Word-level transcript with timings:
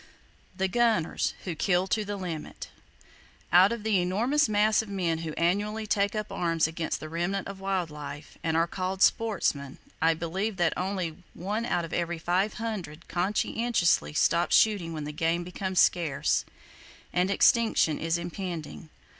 The 0.57 0.67
Gunners, 0.67 1.35
Who 1.43 1.53
Kill 1.53 1.85
To 1.85 2.03
The 2.03 2.15
Limit. 2.17 2.69
—Out 3.53 3.71
of 3.71 3.83
the 3.83 4.01
enormous 4.01 4.49
mass 4.49 4.81
of 4.81 4.89
men 4.89 5.19
who 5.19 5.33
annually 5.33 5.85
take 5.85 6.15
up 6.15 6.31
arms 6.31 6.65
against 6.65 6.99
the 6.99 7.07
remnant 7.07 7.47
of 7.47 7.59
wild 7.59 7.91
life, 7.91 8.35
and 8.43 8.57
are 8.57 8.65
called 8.65 9.03
"sportsmen," 9.03 9.77
I 10.01 10.15
believe 10.15 10.57
that 10.57 10.73
only 10.75 11.23
one 11.35 11.67
out 11.67 11.85
of 11.85 11.93
every 11.93 12.17
500 12.17 13.07
conscientiously 13.07 14.13
stops 14.13 14.55
shooting 14.55 14.91
when 14.91 15.03
game 15.03 15.43
becomes 15.43 15.79
scarce, 15.79 16.45
and 17.13 17.29
extinction 17.29 17.99
is 17.99 18.17
impending. 18.17 18.89